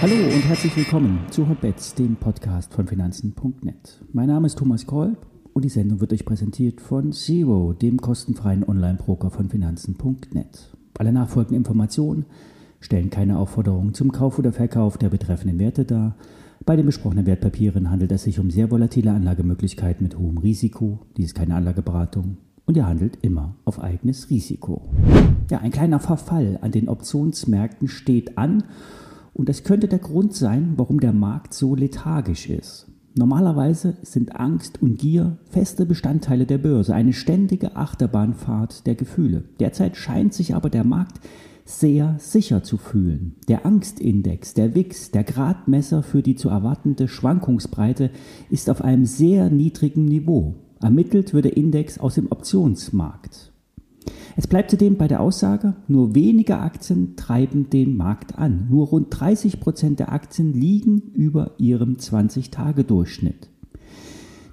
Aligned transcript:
Hallo 0.00 0.14
und 0.14 0.42
herzlich 0.46 0.76
willkommen 0.76 1.18
zu 1.30 1.48
Hotbets, 1.48 1.94
dem 1.94 2.14
Podcast 2.14 2.72
von 2.72 2.86
Finanzen.net. 2.86 4.00
Mein 4.12 4.28
Name 4.28 4.46
ist 4.46 4.56
Thomas 4.56 4.86
Kolb 4.86 5.26
und 5.54 5.64
die 5.64 5.68
Sendung 5.68 6.00
wird 6.00 6.12
euch 6.12 6.24
präsentiert 6.24 6.80
von 6.80 7.12
Zero, 7.12 7.72
dem 7.72 8.00
kostenfreien 8.00 8.62
Online-Broker 8.62 9.30
von 9.30 9.48
Finanzen.net. 9.48 10.70
Alle 10.98 11.12
nachfolgenden 11.12 11.56
Informationen 11.56 12.26
stellen 12.78 13.10
keine 13.10 13.38
Aufforderung 13.38 13.92
zum 13.92 14.12
Kauf 14.12 14.38
oder 14.38 14.52
Verkauf 14.52 14.98
der 14.98 15.08
betreffenden 15.08 15.58
Werte 15.58 15.84
dar. 15.84 16.14
Bei 16.64 16.76
den 16.76 16.86
besprochenen 16.86 17.26
Wertpapieren 17.26 17.90
handelt 17.90 18.12
es 18.12 18.22
sich 18.22 18.38
um 18.38 18.50
sehr 18.50 18.70
volatile 18.70 19.10
Anlagemöglichkeiten 19.10 20.04
mit 20.04 20.16
hohem 20.16 20.38
Risiko. 20.38 21.00
Dies 21.16 21.26
ist 21.26 21.34
keine 21.34 21.56
Anlageberatung 21.56 22.38
und 22.68 22.76
ihr 22.76 22.86
handelt 22.86 23.16
immer 23.22 23.54
auf 23.64 23.82
eigenes 23.82 24.28
Risiko. 24.28 24.82
Ja, 25.50 25.58
ein 25.58 25.70
kleiner 25.70 26.00
Verfall 26.00 26.58
an 26.60 26.70
den 26.70 26.90
Optionsmärkten 26.90 27.88
steht 27.88 28.36
an 28.36 28.62
und 29.32 29.48
das 29.48 29.64
könnte 29.64 29.88
der 29.88 29.98
Grund 29.98 30.34
sein, 30.34 30.74
warum 30.76 31.00
der 31.00 31.14
Markt 31.14 31.54
so 31.54 31.74
lethargisch 31.74 32.50
ist. 32.50 32.86
Normalerweise 33.16 33.96
sind 34.02 34.36
Angst 34.36 34.82
und 34.82 34.98
Gier 34.98 35.38
feste 35.50 35.86
Bestandteile 35.86 36.44
der 36.44 36.58
Börse, 36.58 36.94
eine 36.94 37.14
ständige 37.14 37.74
Achterbahnfahrt 37.74 38.86
der 38.86 38.96
Gefühle. 38.96 39.44
Derzeit 39.60 39.96
scheint 39.96 40.34
sich 40.34 40.54
aber 40.54 40.68
der 40.68 40.84
Markt 40.84 41.20
sehr 41.64 42.16
sicher 42.18 42.62
zu 42.62 42.76
fühlen. 42.76 43.36
Der 43.48 43.64
Angstindex, 43.64 44.52
der 44.52 44.74
WIX, 44.74 45.10
der 45.10 45.24
Gradmesser 45.24 46.02
für 46.02 46.22
die 46.22 46.36
zu 46.36 46.50
erwartende 46.50 47.08
Schwankungsbreite, 47.08 48.10
ist 48.50 48.68
auf 48.68 48.82
einem 48.82 49.06
sehr 49.06 49.48
niedrigen 49.48 50.04
Niveau. 50.04 50.54
Ermittelt 50.80 51.34
wird 51.34 51.44
der 51.44 51.56
Index 51.56 51.98
aus 51.98 52.14
dem 52.14 52.30
Optionsmarkt. 52.30 53.52
Es 54.36 54.46
bleibt 54.46 54.70
zudem 54.70 54.96
bei 54.96 55.08
der 55.08 55.20
Aussage, 55.20 55.74
nur 55.88 56.14
wenige 56.14 56.58
Aktien 56.58 57.16
treiben 57.16 57.70
den 57.70 57.96
Markt 57.96 58.38
an. 58.38 58.68
Nur 58.70 58.86
rund 58.86 59.08
30 59.10 59.58
Prozent 59.58 59.98
der 59.98 60.12
Aktien 60.12 60.52
liegen 60.52 61.02
über 61.12 61.52
ihrem 61.58 61.96
20-Tage-Durchschnitt. 61.96 63.48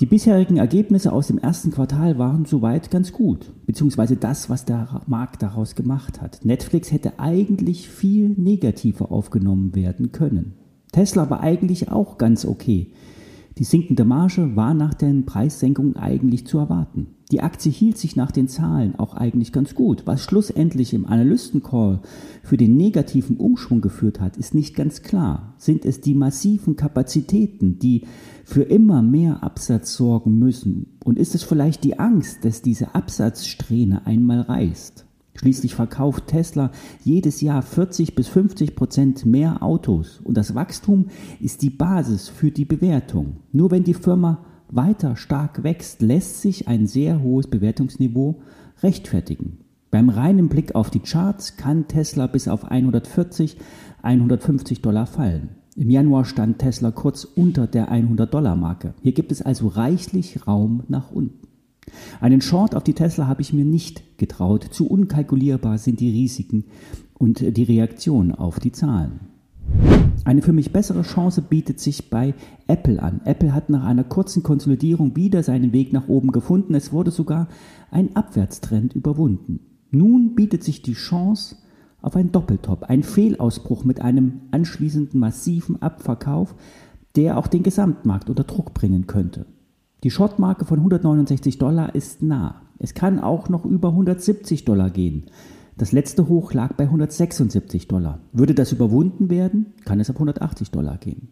Die 0.00 0.06
bisherigen 0.06 0.56
Ergebnisse 0.56 1.12
aus 1.12 1.28
dem 1.28 1.38
ersten 1.38 1.70
Quartal 1.70 2.18
waren 2.18 2.44
soweit 2.44 2.90
ganz 2.90 3.12
gut, 3.12 3.52
beziehungsweise 3.66 4.16
das, 4.16 4.50
was 4.50 4.64
der 4.64 5.02
Markt 5.06 5.42
daraus 5.42 5.74
gemacht 5.74 6.20
hat. 6.20 6.44
Netflix 6.44 6.90
hätte 6.90 7.18
eigentlich 7.18 7.88
viel 7.88 8.30
negativer 8.30 9.12
aufgenommen 9.12 9.74
werden 9.74 10.12
können. 10.12 10.54
Tesla 10.92 11.30
war 11.30 11.40
eigentlich 11.40 11.90
auch 11.90 12.18
ganz 12.18 12.44
okay. 12.44 12.92
Die 13.58 13.64
sinkende 13.64 14.04
Marge 14.04 14.56
war 14.56 14.72
nach 14.72 14.94
den 14.94 15.26
Preissenkungen 15.26 15.96
eigentlich 15.96 16.46
zu 16.46 16.58
erwarten. 16.58 17.08
Die 17.30 17.40
Aktie 17.40 17.70
hielt 17.70 17.98
sich 17.98 18.16
nach 18.16 18.30
den 18.30 18.48
Zahlen 18.48 18.96
auch 18.96 19.14
eigentlich 19.14 19.52
ganz 19.52 19.74
gut. 19.74 20.02
Was 20.06 20.22
schlussendlich 20.22 20.94
im 20.94 21.06
Analystencall 21.06 22.00
für 22.42 22.56
den 22.56 22.76
negativen 22.76 23.36
Umschwung 23.36 23.80
geführt 23.80 24.20
hat, 24.20 24.36
ist 24.36 24.54
nicht 24.54 24.74
ganz 24.74 25.02
klar. 25.02 25.54
Sind 25.58 25.84
es 25.84 26.00
die 26.00 26.14
massiven 26.14 26.76
Kapazitäten, 26.76 27.78
die 27.78 28.06
für 28.44 28.62
immer 28.62 29.02
mehr 29.02 29.42
Absatz 29.42 29.94
sorgen 29.94 30.38
müssen? 30.38 30.98
Und 31.04 31.18
ist 31.18 31.34
es 31.34 31.42
vielleicht 31.42 31.84
die 31.84 31.98
Angst, 31.98 32.44
dass 32.44 32.62
diese 32.62 32.94
Absatzsträhne 32.94 34.06
einmal 34.06 34.40
reißt? 34.40 35.06
Schließlich 35.42 35.74
verkauft 35.74 36.28
Tesla 36.28 36.70
jedes 37.02 37.40
Jahr 37.40 37.62
40 37.62 38.14
bis 38.14 38.28
50 38.28 38.76
Prozent 38.76 39.26
mehr 39.26 39.60
Autos 39.60 40.20
und 40.22 40.36
das 40.36 40.54
Wachstum 40.54 41.06
ist 41.40 41.62
die 41.62 41.70
Basis 41.70 42.28
für 42.28 42.52
die 42.52 42.64
Bewertung. 42.64 43.38
Nur 43.50 43.72
wenn 43.72 43.82
die 43.82 43.94
Firma 43.94 44.44
weiter 44.68 45.16
stark 45.16 45.64
wächst, 45.64 46.00
lässt 46.00 46.42
sich 46.42 46.68
ein 46.68 46.86
sehr 46.86 47.24
hohes 47.24 47.48
Bewertungsniveau 47.48 48.40
rechtfertigen. 48.84 49.58
Beim 49.90 50.10
reinen 50.10 50.48
Blick 50.48 50.76
auf 50.76 50.90
die 50.90 51.00
Charts 51.00 51.56
kann 51.56 51.88
Tesla 51.88 52.28
bis 52.28 52.46
auf 52.46 52.64
140, 52.64 53.56
150 54.00 54.80
Dollar 54.80 55.06
fallen. 55.06 55.56
Im 55.74 55.90
Januar 55.90 56.24
stand 56.24 56.60
Tesla 56.60 56.92
kurz 56.92 57.24
unter 57.24 57.66
der 57.66 57.90
100 57.90 58.32
Dollar 58.32 58.54
Marke. 58.54 58.94
Hier 59.02 59.12
gibt 59.12 59.32
es 59.32 59.42
also 59.42 59.66
reichlich 59.66 60.46
Raum 60.46 60.84
nach 60.86 61.10
unten. 61.10 61.48
Einen 62.20 62.40
Short 62.40 62.74
auf 62.74 62.84
die 62.84 62.94
Tesla 62.94 63.26
habe 63.26 63.42
ich 63.42 63.52
mir 63.52 63.64
nicht 63.64 64.18
getraut. 64.18 64.64
Zu 64.70 64.88
unkalkulierbar 64.88 65.78
sind 65.78 66.00
die 66.00 66.10
Risiken 66.10 66.64
und 67.14 67.56
die 67.56 67.64
Reaktion 67.64 68.32
auf 68.32 68.60
die 68.60 68.72
Zahlen. 68.72 69.20
Eine 70.24 70.42
für 70.42 70.52
mich 70.52 70.72
bessere 70.72 71.02
Chance 71.02 71.42
bietet 71.42 71.80
sich 71.80 72.10
bei 72.10 72.34
Apple 72.68 73.02
an. 73.02 73.20
Apple 73.24 73.54
hat 73.54 73.70
nach 73.70 73.84
einer 73.84 74.04
kurzen 74.04 74.42
Konsolidierung 74.42 75.16
wieder 75.16 75.42
seinen 75.42 75.72
Weg 75.72 75.92
nach 75.92 76.08
oben 76.08 76.30
gefunden. 76.30 76.74
Es 76.74 76.92
wurde 76.92 77.10
sogar 77.10 77.48
ein 77.90 78.14
Abwärtstrend 78.14 78.94
überwunden. 78.94 79.60
Nun 79.90 80.34
bietet 80.34 80.62
sich 80.62 80.82
die 80.82 80.94
Chance 80.94 81.56
auf 82.00 82.16
ein 82.16 82.32
Doppeltop, 82.32 82.84
ein 82.84 83.02
Fehlausbruch 83.02 83.84
mit 83.84 84.00
einem 84.00 84.42
anschließenden 84.52 85.18
massiven 85.18 85.82
Abverkauf, 85.82 86.54
der 87.16 87.36
auch 87.36 87.46
den 87.46 87.62
Gesamtmarkt 87.62 88.30
unter 88.30 88.44
Druck 88.44 88.74
bringen 88.74 89.06
könnte. 89.06 89.46
Die 90.02 90.10
Shortmarke 90.10 90.64
von 90.64 90.78
169 90.78 91.58
Dollar 91.58 91.94
ist 91.94 92.22
nah. 92.22 92.62
Es 92.78 92.94
kann 92.94 93.20
auch 93.20 93.48
noch 93.48 93.64
über 93.64 93.90
170 93.90 94.64
Dollar 94.64 94.90
gehen. 94.90 95.26
Das 95.78 95.92
letzte 95.92 96.28
Hoch 96.28 96.52
lag 96.52 96.72
bei 96.74 96.84
176 96.84 97.86
Dollar. 97.86 98.18
Würde 98.32 98.54
das 98.54 98.72
überwunden 98.72 99.30
werden, 99.30 99.74
kann 99.84 100.00
es 100.00 100.10
auf 100.10 100.16
180 100.16 100.72
Dollar 100.72 100.98
gehen. 100.98 101.28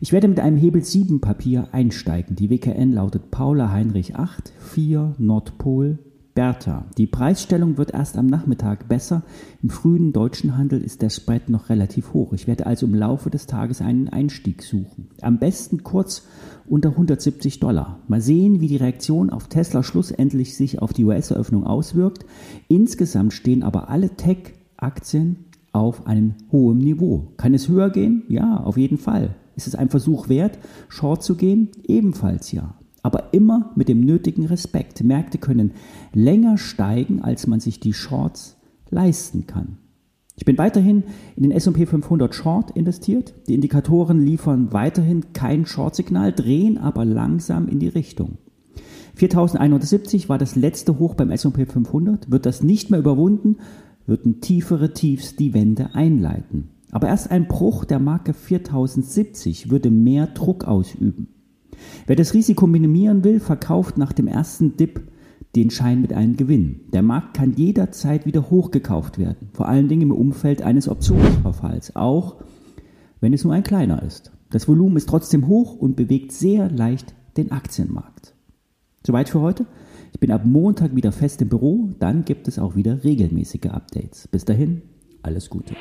Ich 0.00 0.12
werde 0.12 0.28
mit 0.28 0.40
einem 0.40 0.58
Hebel 0.58 0.84
7 0.84 1.22
Papier 1.22 1.68
einsteigen. 1.72 2.36
Die 2.36 2.50
WKN 2.50 2.92
lautet 2.92 3.30
Paula 3.30 3.72
Heinrich 3.72 4.14
8, 4.14 4.52
4 4.58 5.14
Nordpol 5.16 5.98
Bertha. 6.34 6.86
Die 6.98 7.06
Preisstellung 7.06 7.78
wird 7.78 7.94
erst 7.94 8.18
am 8.18 8.26
Nachmittag 8.26 8.88
besser. 8.88 9.22
Im 9.62 9.70
frühen 9.70 10.12
deutschen 10.12 10.56
Handel 10.58 10.82
ist 10.82 11.00
der 11.00 11.10
Spread 11.10 11.48
noch 11.48 11.68
relativ 11.68 12.12
hoch. 12.12 12.32
Ich 12.32 12.48
werde 12.48 12.66
also 12.66 12.86
im 12.86 12.94
Laufe 12.94 13.30
des 13.30 13.46
Tages 13.46 13.80
einen 13.80 14.08
Einstieg 14.08 14.62
suchen. 14.62 15.10
Am 15.22 15.38
besten 15.38 15.84
kurz 15.84 16.26
unter 16.66 16.90
170 16.90 17.60
Dollar. 17.60 18.00
Mal 18.08 18.20
sehen, 18.20 18.60
wie 18.60 18.66
die 18.66 18.76
Reaktion 18.76 19.30
auf 19.30 19.46
Tesla 19.46 19.84
schlussendlich 19.84 20.56
sich 20.56 20.82
auf 20.82 20.92
die 20.92 21.04
US-Eröffnung 21.04 21.64
auswirkt. 21.64 22.26
Insgesamt 22.66 23.32
stehen 23.32 23.62
aber 23.62 23.88
alle 23.88 24.10
Tech-Aktien 24.10 25.44
auf 25.72 26.08
einem 26.08 26.34
hohen 26.50 26.78
Niveau. 26.78 27.28
Kann 27.36 27.54
es 27.54 27.68
höher 27.68 27.90
gehen? 27.90 28.24
Ja, 28.28 28.56
auf 28.56 28.76
jeden 28.76 28.98
Fall. 28.98 29.36
Ist 29.54 29.68
es 29.68 29.76
ein 29.76 29.88
Versuch 29.88 30.28
wert, 30.28 30.58
Short 30.88 31.22
zu 31.22 31.36
gehen? 31.36 31.68
Ebenfalls 31.86 32.50
ja 32.50 32.74
aber 33.04 33.34
immer 33.34 33.70
mit 33.76 33.88
dem 33.88 34.00
nötigen 34.00 34.46
Respekt. 34.46 35.04
Märkte 35.04 35.36
können 35.36 35.72
länger 36.14 36.56
steigen, 36.56 37.20
als 37.20 37.46
man 37.46 37.60
sich 37.60 37.78
die 37.78 37.92
Shorts 37.92 38.56
leisten 38.90 39.46
kann. 39.46 39.76
Ich 40.36 40.46
bin 40.46 40.56
weiterhin 40.56 41.04
in 41.36 41.42
den 41.42 41.52
S&P 41.52 41.84
500 41.84 42.34
Short 42.34 42.70
investiert. 42.70 43.34
Die 43.46 43.54
Indikatoren 43.54 44.24
liefern 44.24 44.72
weiterhin 44.72 45.34
kein 45.34 45.66
Short-Signal, 45.66 46.32
drehen 46.32 46.78
aber 46.78 47.04
langsam 47.04 47.68
in 47.68 47.78
die 47.78 47.88
Richtung. 47.88 48.38
4170 49.16 50.30
war 50.30 50.38
das 50.38 50.56
letzte 50.56 50.98
Hoch 50.98 51.14
beim 51.14 51.30
S&P 51.30 51.66
500. 51.66 52.30
Wird 52.30 52.46
das 52.46 52.62
nicht 52.62 52.90
mehr 52.90 53.00
überwunden, 53.00 53.58
würden 54.06 54.40
tiefere 54.40 54.94
Tiefs 54.94 55.36
die 55.36 55.52
Wende 55.52 55.94
einleiten. 55.94 56.70
Aber 56.90 57.08
erst 57.08 57.30
ein 57.30 57.48
Bruch 57.48 57.84
der 57.84 57.98
Marke 57.98 58.32
4070 58.32 59.70
würde 59.70 59.90
mehr 59.90 60.26
Druck 60.26 60.64
ausüben. 60.64 61.33
Wer 62.06 62.16
das 62.16 62.34
Risiko 62.34 62.66
minimieren 62.66 63.24
will, 63.24 63.40
verkauft 63.40 63.96
nach 63.96 64.12
dem 64.12 64.26
ersten 64.26 64.76
Dip 64.76 65.02
den 65.56 65.70
Schein 65.70 66.00
mit 66.00 66.12
einem 66.12 66.36
Gewinn. 66.36 66.80
Der 66.92 67.02
Markt 67.02 67.36
kann 67.36 67.54
jederzeit 67.54 68.26
wieder 68.26 68.50
hochgekauft 68.50 69.18
werden, 69.18 69.48
vor 69.52 69.68
allen 69.68 69.88
Dingen 69.88 70.02
im 70.02 70.12
Umfeld 70.12 70.62
eines 70.62 70.88
Optionsverfalls, 70.88 71.94
auch 71.96 72.36
wenn 73.20 73.32
es 73.32 73.44
nur 73.44 73.54
ein 73.54 73.62
kleiner 73.62 74.02
ist. 74.02 74.32
Das 74.50 74.68
Volumen 74.68 74.96
ist 74.96 75.08
trotzdem 75.08 75.46
hoch 75.46 75.76
und 75.76 75.96
bewegt 75.96 76.32
sehr 76.32 76.70
leicht 76.70 77.14
den 77.36 77.52
Aktienmarkt. 77.52 78.34
Soweit 79.06 79.28
für 79.28 79.40
heute. 79.40 79.66
Ich 80.12 80.20
bin 80.20 80.30
ab 80.30 80.42
Montag 80.44 80.94
wieder 80.94 81.10
fest 81.10 81.42
im 81.42 81.48
Büro, 81.48 81.90
dann 81.98 82.24
gibt 82.24 82.46
es 82.46 82.58
auch 82.58 82.76
wieder 82.76 83.02
regelmäßige 83.02 83.66
Updates. 83.66 84.28
Bis 84.28 84.44
dahin, 84.44 84.82
alles 85.22 85.50
Gute. 85.50 85.74